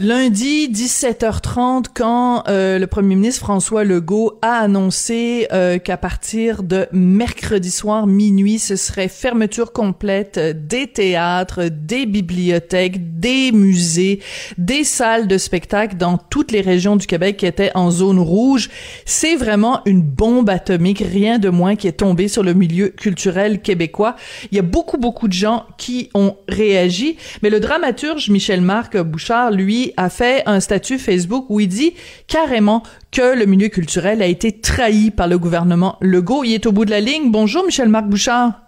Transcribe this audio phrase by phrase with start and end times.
[0.00, 6.88] Lundi 17h30, quand euh, le premier ministre François Legault a annoncé euh, qu'à partir de
[6.90, 14.18] mercredi soir minuit, ce serait fermeture complète des théâtres, des bibliothèques, des musées,
[14.58, 18.70] des salles de spectacle dans toutes les régions du Québec qui étaient en zone rouge,
[19.04, 23.62] c'est vraiment une bombe atomique, rien de moins qui est tombé sur le milieu culturel
[23.62, 24.16] québécois.
[24.50, 28.96] Il y a beaucoup beaucoup de gens qui ont réagi, mais le dramaturge Michel Marc
[29.00, 31.94] Bouchard, lui, a fait un statut Facebook où il dit
[32.26, 36.44] carrément que le milieu culturel a été trahi par le gouvernement Legault.
[36.44, 37.30] Il est au bout de la ligne.
[37.30, 38.60] Bonjour, Michel-Marc Bouchard.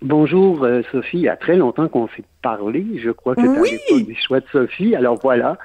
[0.00, 1.18] Bonjour, euh, Sophie.
[1.18, 2.84] Il y a très longtemps qu'on s'est parlé.
[3.02, 3.78] Je crois que oui.
[3.88, 4.94] tu des choix de Sophie.
[4.94, 5.58] Alors voilà.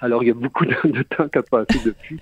[0.00, 2.20] Alors, il y a beaucoup de, temps qui a passé depuis.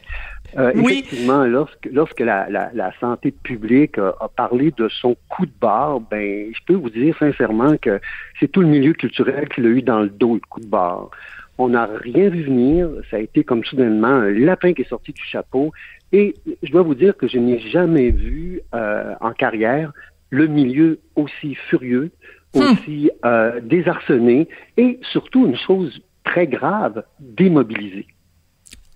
[0.57, 1.01] Euh, oui.
[1.05, 5.53] Effectivement, lorsque, lorsque la, la, la santé publique a, a, parlé de son coup de
[5.61, 8.01] barre, ben, je peux vous dire sincèrement que
[8.41, 11.11] c'est tout le milieu culturel qui l'a eu dans le dos, le coup de barre.
[11.59, 12.89] On n'a rien vu venir.
[13.11, 15.73] Ça a été comme soudainement un lapin qui est sorti du chapeau.
[16.13, 19.93] Et je dois vous dire que je n'ai jamais vu euh, en carrière
[20.31, 22.11] le milieu aussi furieux,
[22.55, 28.07] aussi euh, désarçonné et surtout une chose très grave, démobilisé.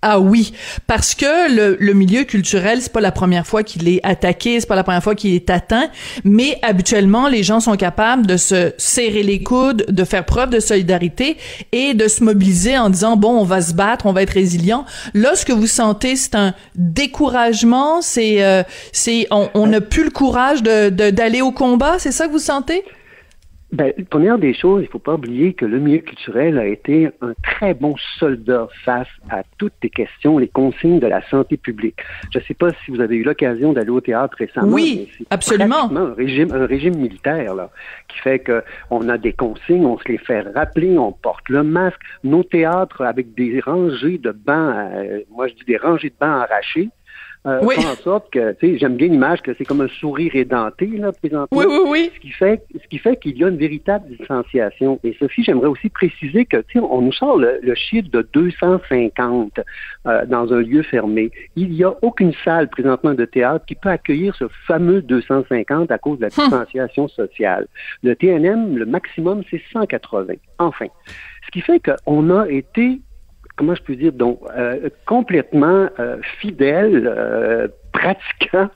[0.03, 0.51] Ah oui,
[0.87, 4.65] parce que le, le milieu culturel, c'est pas la première fois qu'il est attaqué, c'est
[4.65, 5.89] pas la première fois qu'il est atteint,
[6.23, 10.59] mais habituellement, les gens sont capables de se serrer les coudes, de faire preuve de
[10.59, 11.37] solidarité
[11.71, 14.85] et de se mobiliser en disant bon, on va se battre, on va être résilient.
[15.13, 18.63] Là, ce que vous sentez, c'est un découragement, c'est euh,
[18.93, 22.83] c'est on n'a plus le courage de d'aller au combat, c'est ça que vous sentez?
[23.71, 27.09] Ben, première des choses, il ne faut pas oublier que le milieu culturel a été
[27.21, 31.95] un très bon soldat face à toutes les questions, les consignes de la santé publique.
[32.33, 34.73] Je ne sais pas si vous avez eu l'occasion d'aller au théâtre récemment.
[34.73, 35.89] Oui, absolument.
[35.95, 37.69] Un régime, un régime militaire là,
[38.09, 41.63] qui fait que on a des consignes, on se les fait rappeler, on porte le
[41.63, 42.01] masque.
[42.25, 46.43] Nos théâtres avec des rangées de bancs, euh, moi je dis des rangées de bancs
[46.43, 46.89] arrachés.
[47.47, 47.75] Euh, oui.
[47.79, 51.11] en sorte que, tu sais, j'aime bien l'image que c'est comme un sourire édenté, là,
[51.11, 51.47] présentement.
[51.57, 52.11] Oui, oui, oui.
[52.13, 54.99] Ce qui fait, ce qui fait qu'il y a une véritable distanciation.
[55.03, 58.27] Et Sophie, j'aimerais aussi préciser que, tu sais, on nous sort le, le chiffre de
[58.33, 59.59] 250
[60.05, 61.31] euh, dans un lieu fermé.
[61.55, 65.97] Il n'y a aucune salle présentement de théâtre qui peut accueillir ce fameux 250 à
[65.97, 67.67] cause de la distanciation sociale.
[68.03, 70.33] Le TNM, le maximum, c'est 180.
[70.59, 70.87] Enfin.
[71.45, 73.01] Ce qui fait qu'on a été
[73.61, 78.69] comment je peux dire, donc euh, complètement euh, fidèle, euh, pratiquant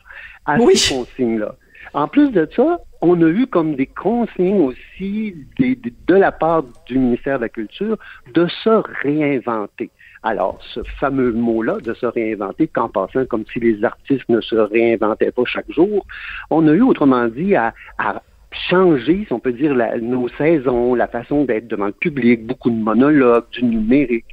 [0.45, 0.75] à Oui.
[0.77, 1.55] ces consignes-là.
[1.95, 6.31] En plus de ça, on a eu comme des consignes aussi des- des- de la
[6.31, 7.97] part du ministère de la Culture
[8.35, 8.69] de se
[9.01, 9.89] réinventer.
[10.21, 14.55] Alors, ce fameux mot-là, de se réinventer, qu'en passant comme si les artistes ne se
[14.55, 16.05] réinventaient pas chaque jour,
[16.51, 18.21] on a eu, autrement dit, à, à
[18.69, 22.69] changer, si on peut dire, la- nos saisons, la façon d'être devant le public, beaucoup
[22.69, 24.25] de monologues, du numérique.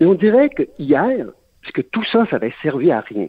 [0.00, 1.26] Mais on dirait que hier,
[1.60, 3.28] puisque tout ça, ça avait servi à rien,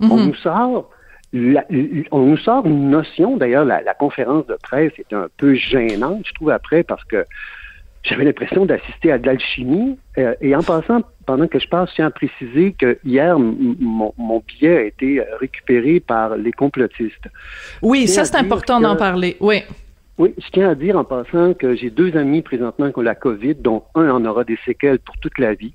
[0.00, 0.90] on nous sort
[1.32, 1.66] la-
[2.10, 6.22] on nous sort une notion, d'ailleurs, la, la conférence de presse était un peu gênante,
[6.26, 7.24] je trouve, après, parce que
[8.02, 9.98] j'avais l'impression d'assister à de l'alchimie.
[10.16, 14.14] Euh, et en passant, pendant que je passe, je tiens à préciser que hier, mon,
[14.16, 17.28] mon billet a été récupéré par les complotistes.
[17.82, 19.36] Oui, ça c'est important d'en parler.
[19.40, 19.62] Oui.
[20.16, 23.14] Oui, je tiens à dire en passant que j'ai deux amis présentement qui ont la
[23.14, 25.74] COVID, dont un en aura des séquelles pour toute la vie.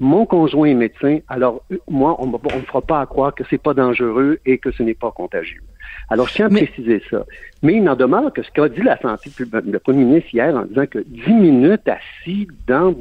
[0.00, 3.62] Mon conjoint est médecin, alors euh, moi, on ne fera pas à croire que c'est
[3.62, 5.60] pas dangereux et que ce n'est pas contagieux.
[6.08, 7.24] Alors, je tiens à Mais- préciser ça.
[7.62, 10.56] Mais il n'en demeure que ce qu'a dit la santé publique, le premier ministre hier
[10.56, 12.94] en disant que 10 minutes assis dans,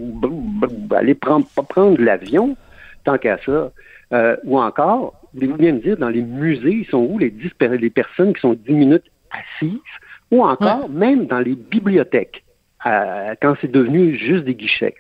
[0.95, 2.57] aller prendre, pas prendre l'avion,
[3.05, 3.71] tant qu'à ça,
[4.11, 7.49] euh, ou encore, voulez-vous bien me dire, dans les musées, ils sont où les, 10
[7.57, 9.77] per- les personnes qui sont 10 minutes assises,
[10.31, 12.43] ou encore, même dans les bibliothèques,
[12.85, 14.95] euh, quand c'est devenu juste des guichets.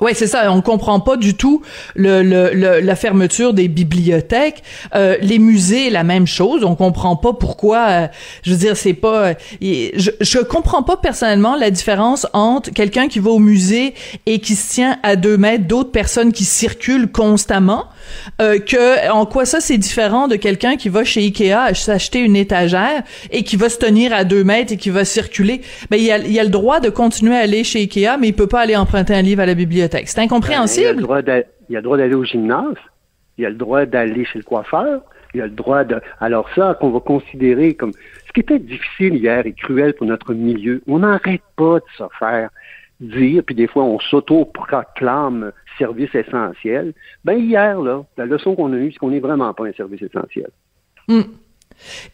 [0.00, 0.52] Oui, c'est ça.
[0.52, 1.62] On comprend pas du tout
[1.96, 4.62] le, le, le- la fermeture des bibliothèques,
[4.94, 6.62] Euh, les musées, la même chose.
[6.64, 7.86] On comprend pas pourquoi.
[7.88, 8.06] euh,
[8.42, 9.30] je veux dire, c'est pas.
[9.30, 13.94] euh, je, je comprends pas personnellement la différence entre quelqu'un qui va au musée
[14.26, 17.86] et qui se tient à deux mètres d'autres personnes qui circulent constamment.
[18.40, 22.36] Euh, que en quoi ça c'est différent de quelqu'un qui va chez Ikea s'acheter une
[22.36, 25.60] étagère et qui va se tenir à deux mètres et qui va circuler?
[25.90, 28.34] Ben il a, il a le droit de continuer à aller chez Ikea, mais il
[28.34, 30.08] peut pas aller emprunter un livre à la bibliothèque.
[30.08, 30.86] C'est Ben, incompréhensible.
[30.86, 30.92] il a
[31.80, 32.76] le droit d'aller au gymnase,
[33.36, 35.00] il a le droit d'aller chez le coiffeur,
[35.34, 36.00] il a le droit de...
[36.20, 37.92] Alors ça, qu'on va considérer comme...
[38.26, 42.04] Ce qui était difficile hier et cruel pour notre milieu, on n'arrête pas de se
[42.18, 42.50] faire
[43.00, 46.92] dire, puis des fois on s'auto-proclame service essentiel.
[47.24, 50.02] Ben hier, là, la leçon qu'on a eue, c'est qu'on n'est vraiment pas un service
[50.02, 50.50] essentiel.
[51.06, 51.22] Hmm.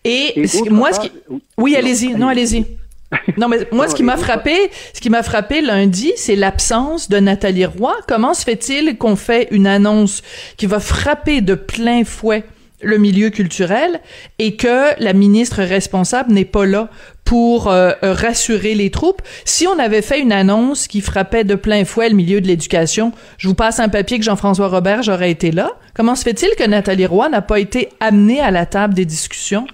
[0.05, 1.13] Et, moi, ce qui...
[1.57, 2.15] Oui, allez-y.
[2.15, 2.67] Non, allez-y.
[3.39, 4.55] Non, mais moi, ce qui m'a frappé,
[4.93, 7.95] ce qui m'a frappé lundi, c'est l'absence de Nathalie Roy.
[8.09, 10.23] Comment se fait-il qu'on fait une annonce
[10.57, 12.45] qui va frapper de plein fouet
[12.83, 14.01] le milieu culturel
[14.39, 16.89] et que la ministre responsable n'est pas là
[17.25, 19.23] pour euh, rassurer les troupes.
[19.45, 23.13] Si on avait fait une annonce qui frappait de plein fouet le milieu de l'éducation,
[23.39, 25.71] je vous passe un papier que Jean-François Robert j'aurais été là.
[25.95, 29.67] Comment se fait-il que Nathalie Roy n'a pas été amenée à la table des discussions?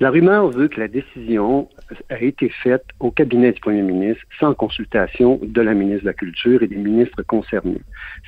[0.00, 1.68] La rumeur veut que la décision
[2.08, 6.14] a été faite au cabinet du premier ministre sans consultation de la ministre de la
[6.14, 7.80] Culture et des ministres concernés.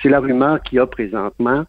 [0.02, 1.64] C'est la rumeur qui a présentement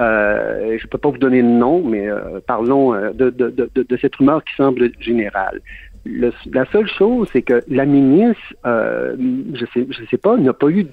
[0.00, 3.48] euh, je ne peux pas vous donner de nom, mais euh, parlons euh, de, de,
[3.50, 5.60] de, de, cette rumeur qui semble générale.
[6.04, 9.16] Le, la seule chose, c'est que la ministre, euh,
[9.54, 10.86] je sais, je sais pas, n'a pas eu,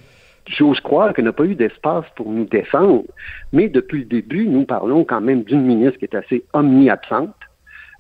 [0.48, 3.04] j'ose croire qu'elle n'a pas eu d'espace pour nous défendre.
[3.52, 7.36] Mais depuis le début, nous parlons quand même d'une ministre qui est assez omniabsente.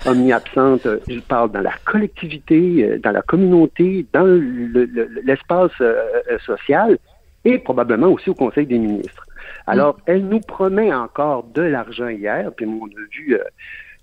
[0.05, 4.25] Omniabsente, je parle dans la collectivité, dans la communauté, dans
[5.23, 5.71] l'espace
[6.45, 6.97] social
[7.45, 9.23] et probablement aussi au Conseil des ministres.
[9.67, 13.43] Alors, elle nous promet encore de l'argent hier, puis on a vu, euh,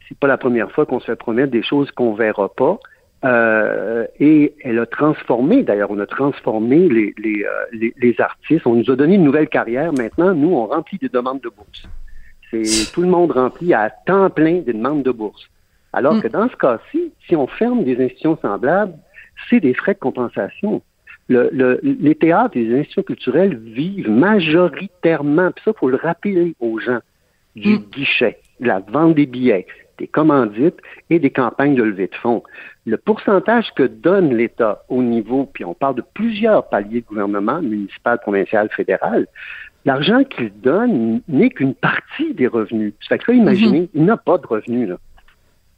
[0.09, 2.79] c'est pas la première fois qu'on se fait promettre des choses qu'on verra pas.
[3.23, 8.67] Euh, et elle a transformé, d'ailleurs, on a transformé les, les, euh, les, les, artistes.
[8.67, 9.93] On nous a donné une nouvelle carrière.
[9.93, 11.87] Maintenant, nous, on remplit des demandes de bourse.
[12.51, 15.51] C'est tout le monde remplit à temps plein des demandes de bourse.
[15.93, 16.23] Alors mm.
[16.23, 18.95] que dans ce cas-ci, si on ferme des institutions semblables,
[19.49, 20.83] c'est des frais de compensation
[21.31, 26.55] le, les théâtres et les institutions culturelles vivent majoritairement, puis ça, il faut le rappeler
[26.61, 27.01] aux gens,
[27.57, 27.85] du mm.
[27.93, 29.67] guichet, de la vente des billets,
[29.99, 30.79] des commandites
[31.09, 32.43] et des campagnes de levée de fonds.
[32.87, 37.61] Le pourcentage que donne l'État au niveau, puis on parle de plusieurs paliers de gouvernement,
[37.61, 39.27] municipal, provincial, fédéral,
[39.85, 42.95] l'argent qu'il donne n'est qu'une partie des revenus.
[43.03, 43.91] Ça fait que là, imaginez, mm-hmm.
[43.95, 44.89] il n'a pas de revenus.
[44.89, 44.97] Là.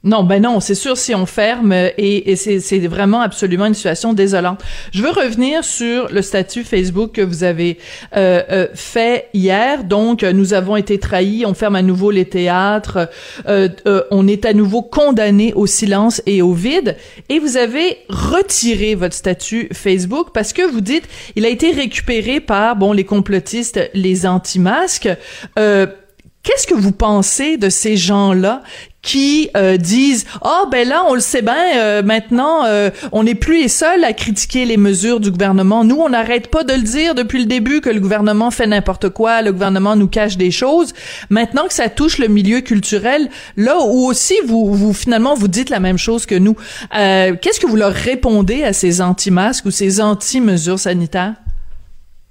[0.05, 4.61] Non, ben non, c'est sûr si on ferme et, c'est vraiment absolument une situation désolante.
[4.91, 7.77] Je veux revenir sur le statut Facebook que vous avez
[8.17, 9.85] euh, euh, fait hier.
[9.85, 13.09] Donc, nous avons été trahis, on ferme à nouveau les théâtres,
[13.47, 13.69] euh,
[14.11, 16.97] on est à nouveau condamné au silence et au vide.
[17.29, 21.07] Et vous avez retiré votre statut Facebook parce que vous dites
[21.37, 25.09] il a été récupéré par bon les complotistes, les anti-masques.
[25.55, 28.63] Qu'est-ce que vous pensez de ces gens-là
[29.03, 33.35] qui euh, disent ah ben là on le sait bien euh, maintenant euh, on n'est
[33.35, 35.83] plus les seuls à critiquer les mesures du gouvernement.
[35.83, 39.09] Nous on n'arrête pas de le dire depuis le début que le gouvernement fait n'importe
[39.09, 40.93] quoi le gouvernement nous cache des choses.
[41.29, 45.69] Maintenant que ça touche le milieu culturel là où aussi vous vous finalement vous dites
[45.69, 46.55] la même chose que nous.
[46.91, 51.35] Qu'est-ce que vous leur répondez à ces anti-masques ou ces anti-mesures sanitaires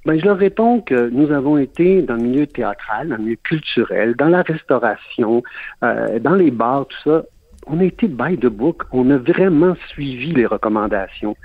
[0.04, 3.37] ben, je leur réponds que nous avons été dans le milieu théâtral, dans le milieu
[3.37, 5.43] culturel, dans la restauration,
[5.84, 7.22] euh, dans les bars, tout ça.
[7.69, 8.82] On a été by the book.
[8.90, 11.37] On a vraiment suivi les recommandations.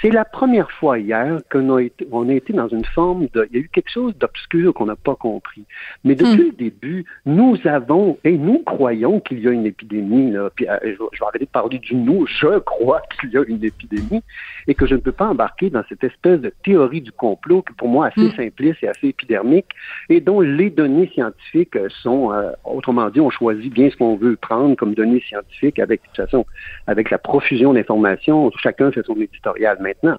[0.00, 3.48] C'est la première fois hier qu'on a été, on a été dans une forme de,
[3.50, 5.64] il y a eu quelque chose d'obscur qu'on n'a pas compris.
[6.04, 6.46] Mais depuis hmm.
[6.46, 10.30] le début, nous avons et nous croyons qu'il y a une épidémie.
[10.30, 12.26] Là, puis, euh, je, vais arrêter de parler du nous.
[12.26, 14.22] Je crois qu'il y a une épidémie
[14.66, 17.72] et que je ne peux pas embarquer dans cette espèce de théorie du complot qui,
[17.74, 18.36] pour moi, assez hmm.
[18.36, 19.66] simpliste et assez épidermique
[20.08, 24.36] et dont les données scientifiques sont, euh, autrement dit, on choisit bien ce qu'on veut
[24.36, 26.46] prendre comme données scientifiques avec, de toute façon,
[26.86, 28.50] avec la profusion d'informations.
[28.58, 30.18] Chacun fait son éditorial maintenant.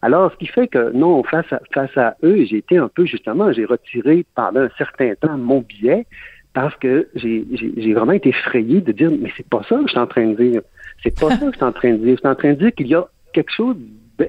[0.00, 3.04] Alors, ce qui fait que, non, face à, face à eux, j'ai été un peu,
[3.04, 6.06] justement, j'ai retiré pendant un certain temps mon billet
[6.54, 9.98] parce que j'ai vraiment été effrayé de dire, mais c'est pas ça que je suis
[9.98, 10.62] en train de dire.
[11.02, 12.14] C'est pas ça que je suis en train de dire.
[12.14, 13.76] Je suis en train de dire qu'il y a quelque chose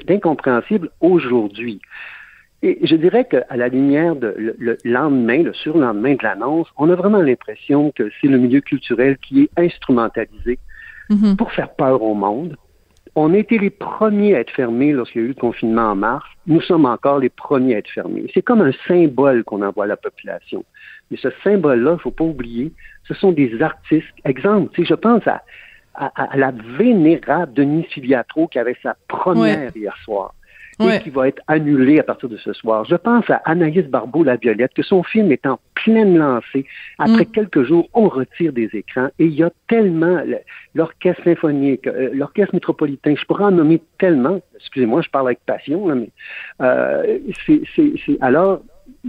[0.08, 1.82] d'incompréhensible aujourd'hui.
[2.62, 6.96] Et je dirais qu'à la lumière de le, lendemain, le surlendemain de l'annonce, on a
[6.96, 10.60] vraiment l'impression que c'est le milieu culturel qui est instrumentalisé
[11.10, 11.38] mm-hmm.
[11.38, 12.58] pour faire peur au monde,
[13.16, 15.96] on a été les premiers à être fermés lorsqu'il y a eu le confinement en
[15.96, 16.26] mars.
[16.48, 18.30] Nous sommes encore les premiers à être fermés.
[18.34, 20.64] C'est comme un symbole qu'on envoie à la population.
[21.12, 22.72] Mais ce symbole-là, il ne faut pas oublier,
[23.08, 24.08] ce sont des artistes.
[24.26, 25.42] Exemple, je pense à,
[25.96, 30.34] à, la vénérable Denis Filiatro qui avait sa première hier soir
[30.80, 32.86] et qui va être annulé à partir de ce soir.
[32.86, 36.66] Je pense à Anaïs Barbeau-Laviolette, que son film est en pleine lancée.
[36.98, 37.32] Après mm.
[37.32, 40.22] quelques jours, on retire des écrans et il y a tellement
[40.76, 45.94] l'orchestre symphonique, euh, l'orchestre métropolitain, je pourrais en nommer tellement, excusez-moi, je parle avec passion,
[45.96, 46.10] mais
[46.62, 47.62] euh, c'est,
[48.22, 48.62] alors,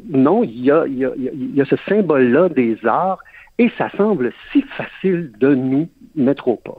[0.08, 3.22] non, il y a, il y a, il y a ce symbole-là des arts
[3.58, 6.78] et ça semble si facile de nous mettre au pas.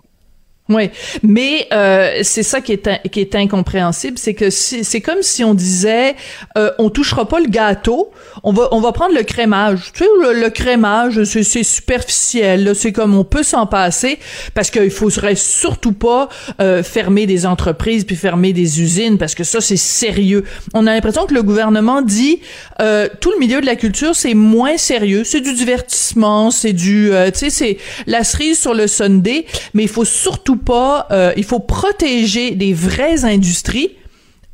[0.74, 0.90] Oui,
[1.24, 5.54] mais euh, c'est ça qui est qui est incompréhensible, c'est que c'est comme si on
[5.54, 6.16] disait
[6.58, 8.12] euh, on touchera pas le gâteau,
[8.44, 9.92] on va on va prendre le crémage.
[9.94, 14.20] Tu sais le, crémage c'est superficiel, c'est comme on peut s'en passer
[14.54, 16.30] parce qu'il faudrait surtout pas
[16.62, 20.44] euh, fermer des entreprises puis fermer des usines parce que ça c'est sérieux.
[20.74, 22.40] On a l'impression que le gouvernement dit
[22.82, 27.12] euh, tout le milieu de la culture c'est moins sérieux, c'est du divertissement, c'est du
[27.12, 31.32] euh, tu sais c'est la cerise sur le sundae, mais il faut surtout pas, euh,
[31.38, 33.98] il faut protéger des vraies industries.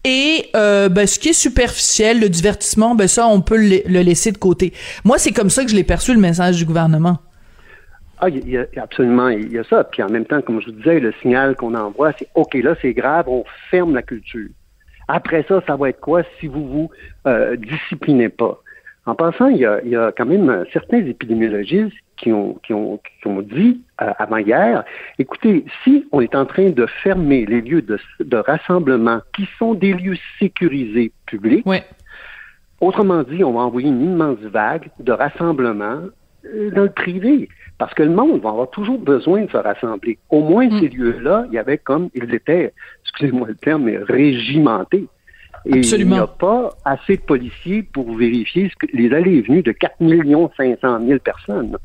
[0.04, 4.32] Et euh, ben, ce qui est superficiel, le divertissement, ben ça, on peut le, laisser
[4.32, 4.72] de côté.
[5.04, 7.18] Moi, c'est comme ça que je l'ai perçu le message du gouvernement.
[8.20, 8.28] Ah,
[8.78, 9.84] absolument, il y a ça.
[9.84, 12.76] Puis en même temps, comme je vous disais, le signal qu'on envoie, c'est OK, là,
[12.82, 14.50] c'est grave, on ferme la culture.
[15.08, 16.90] Après ça, ça va être quoi si vous vous
[17.28, 18.62] euh, disciplinez pas?
[19.06, 22.98] En passant, il y, il y a quand même certains épidémiologistes qui ont, qui ont,
[22.98, 24.84] qui ont dit euh, avant-hier,
[25.20, 29.74] écoutez, si on est en train de fermer les lieux de, de rassemblement qui sont
[29.74, 31.66] des lieux sécurisés publics,
[32.82, 36.02] autrement dit, on va envoyer une immense vague de rassemblement
[36.46, 37.50] euh, dans le privé.
[37.78, 40.18] Parce que le monde va avoir toujours besoin de se rassembler.
[40.30, 40.80] Au moins, mm.
[40.80, 45.08] ces lieux-là, il y avait comme, ils étaient, excusez-moi le terme, mais régimentés.
[45.66, 49.72] Et il n'y a pas assez de policiers pour vérifier les allées et venues de
[49.72, 49.96] 4
[50.56, 51.78] 500 000 personnes.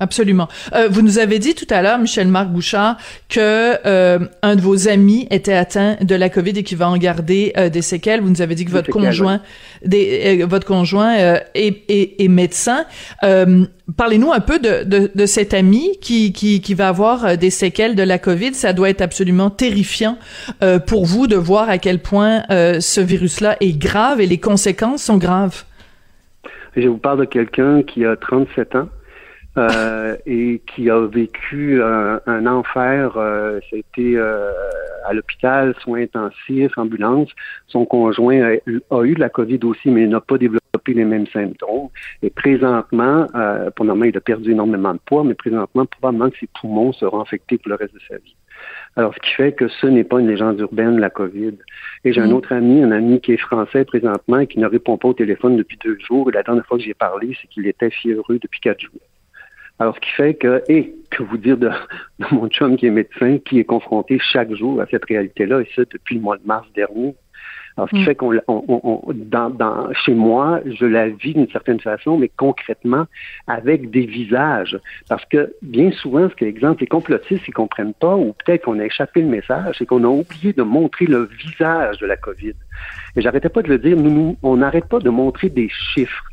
[0.00, 0.48] Absolument.
[0.74, 2.96] Euh, vous nous avez dit tout à l'heure, Michel-Marc Bouchard,
[3.28, 6.96] que euh, un de vos amis était atteint de la COVID et qu'il va en
[6.96, 8.20] garder euh, des séquelles.
[8.20, 9.40] Vous nous avez dit que votre conjoint,
[9.84, 11.14] des, votre conjoint
[11.54, 12.86] est, médecin.
[13.22, 17.94] Parlez-nous un peu de, de, de, cet ami qui, qui, qui va avoir des séquelles
[17.94, 18.54] de la COVID.
[18.54, 20.18] Ça doit être absolument terrifiant
[20.86, 25.18] pour vous de voir à quel point ce virus-là est grave et les conséquences sont
[25.18, 25.64] graves.
[26.76, 28.88] Je vous parle de quelqu'un qui a 37 ans
[29.56, 33.16] euh, et qui a vécu un, enfer.
[33.16, 34.50] Euh, C'était euh,
[35.06, 37.30] à l'hôpital, soins intensifs, ambulance.
[37.68, 41.88] Son conjoint a, eu de la COVID aussi, mais n'a pas développé les mêmes symptômes.
[42.22, 46.38] Et présentement, euh, pour moment, il a perdu énormément de poids, mais présentement, probablement que
[46.38, 48.36] ses poumons seront infectés pour le reste de sa vie.
[48.96, 51.54] Alors, ce qui fait que ce n'est pas une légende urbaine, la COVID.
[52.04, 52.32] Et j'ai un mm.
[52.32, 55.56] autre ami, un ami qui est français présentement et qui ne répond pas au téléphone
[55.56, 56.28] depuis deux jours.
[56.30, 59.00] Et la dernière fois que j'ai parlé, c'est qu'il était fiévreux depuis quatre jours.
[59.78, 61.70] Alors, ce qui fait que, et que vous dire de,
[62.30, 65.82] mon chum qui est médecin, qui est confronté chaque jour à cette réalité-là, et ça
[65.90, 67.14] depuis le mois de mars dernier.
[67.76, 68.04] Alors, ce qui mm.
[68.04, 68.32] fait qu'on,
[69.14, 73.06] dans, dans, chez moi, je la vis d'une certaine façon, mais concrètement
[73.48, 74.78] avec des visages.
[75.08, 78.78] Parce que bien souvent, ce que exemple, les complotistes, ils comprennent pas, ou peut-être qu'on
[78.78, 82.54] a échappé le message, c'est qu'on a oublié de montrer le visage de la COVID.
[83.16, 86.24] Et j'arrêtais pas de le dire, nous, nous on n'arrête pas de montrer des chiffres.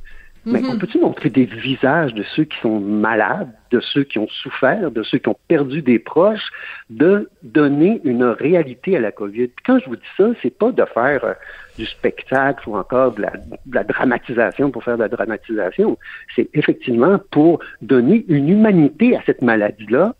[0.46, 0.80] Mais on mhm.
[0.80, 5.04] peut-tu montrer des visages de ceux qui sont malades, de ceux qui ont souffert, de
[5.04, 6.50] ceux qui ont perdu des proches,
[6.90, 9.48] de donner une réalité à la COVID?
[9.50, 11.34] Puis quand je vous dis ça, c'est pas de faire euh,
[11.78, 15.98] du spectacle ou encore de la, de la, dramatisation pour faire de la dramatisation.
[16.36, 20.16] C'est effectivement pour donner une humanité à cette maladie-là,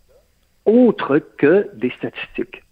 [0.66, 2.62] autre que des statistiques.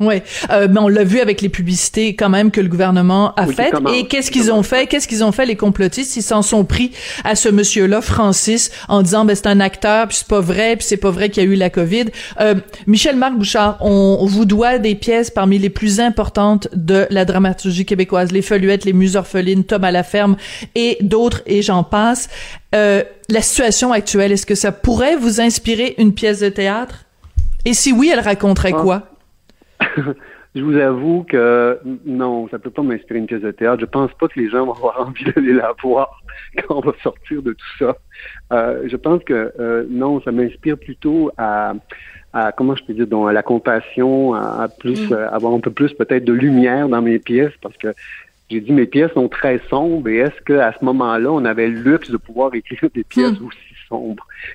[0.00, 3.46] Oui, euh, mais on l'a vu avec les publicités quand même que le gouvernement a
[3.46, 3.74] faites.
[3.94, 4.86] Et qu'est-ce qu'ils ont fait?
[4.86, 6.16] Qu'est-ce qu'ils ont fait les complotistes?
[6.16, 6.92] Ils s'en sont pris
[7.22, 10.86] à ce monsieur-là, Francis, en disant ben c'est un acteur, puis c'est pas vrai, puis
[10.88, 12.06] c'est pas vrai qu'il y a eu la Covid.
[12.40, 12.54] Euh,
[12.86, 17.84] Michel Marc Bouchard, on, vous doit des pièces parmi les plus importantes de la dramaturgie
[17.84, 20.36] québécoise, les Feuillettes, les Muses orphelines, Tom à la ferme
[20.74, 22.30] et d'autres, et j'en passe.
[22.74, 27.04] Euh, la situation actuelle, est-ce que ça pourrait vous inspirer une pièce de théâtre?
[27.66, 28.80] Et si oui, elle raconterait ah.
[28.80, 29.09] quoi?
[30.54, 33.80] je vous avoue que non, ça peut pas m'inspirer une pièce de théâtre.
[33.80, 36.22] Je pense pas que les gens vont avoir envie d'aller la voir
[36.56, 37.96] quand on va sortir de tout ça.
[38.52, 41.74] Euh, je pense que euh, non, ça m'inspire plutôt à,
[42.32, 45.12] à, comment je peux dire, donc, à la compassion, à, plus, mm.
[45.12, 47.94] euh, avoir un peu plus peut-être de lumière dans mes pièces, parce que
[48.50, 50.08] j'ai dit mes pièces sont très sombres.
[50.08, 53.46] Et est-ce qu'à ce, moment-là, on avait le luxe de pouvoir écrire des pièces mm.
[53.46, 53.69] aussi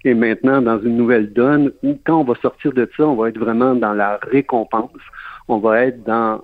[0.04, 3.30] Et maintenant, dans une nouvelle donne où quand on va sortir de ça, on va
[3.30, 4.92] être vraiment dans la récompense
[5.48, 6.42] on va être dans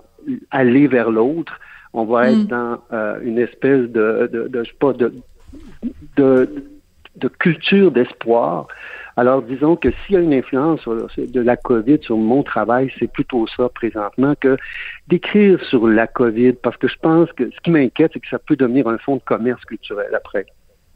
[0.52, 1.60] aller vers l'autre,
[1.94, 2.48] on va être mm.
[2.48, 5.14] dans euh, une espèce de, de, de, je sais pas, de,
[6.16, 6.66] de,
[7.16, 8.68] de culture d'espoir.
[9.18, 13.12] Alors, disons que s'il y a une influence de la COVID sur mon travail, c'est
[13.12, 14.56] plutôt ça présentement que
[15.08, 18.40] d'écrire sur la COVID, parce que je pense que ce qui m'inquiète, c'est que ça
[18.40, 20.46] peut devenir un fonds de commerce culturel après.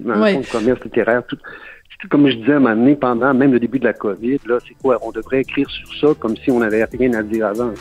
[0.08, 1.26] Un fonds de commerce littéraire.
[1.28, 1.38] Tout,
[2.10, 4.58] comme je disais à un moment donné, pendant même le début de la COVID, là,
[4.68, 5.00] c'est quoi?
[5.02, 7.74] On devrait écrire sur ça comme si on n'avait rien à dire avant.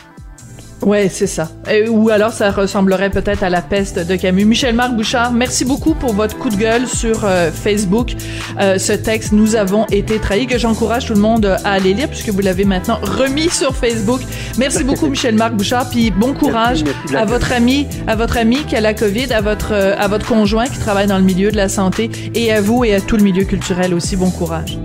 [0.81, 1.49] Ouais, c'est ça.
[1.89, 4.45] ou alors ça ressemblerait peut-être à la peste de Camus.
[4.45, 8.13] Michel Marc Bouchard, merci beaucoup pour votre coup de gueule sur euh, Facebook.
[8.59, 12.07] Euh, ce texte, nous avons été trahis, que j'encourage tout le monde à aller lire
[12.09, 14.21] puisque vous l'avez maintenant remis sur Facebook.
[14.57, 16.83] Merci beaucoup Michel Marc Bouchard, puis bon courage
[17.15, 20.67] à votre ami, à votre ami qui a la Covid, à votre à votre conjoint
[20.67, 23.23] qui travaille dans le milieu de la santé et à vous et à tout le
[23.23, 24.15] milieu culturel aussi.
[24.15, 24.77] Bon courage.